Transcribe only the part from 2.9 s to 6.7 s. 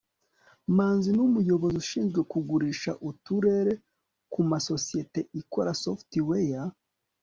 uturere kumasosiyete ikora software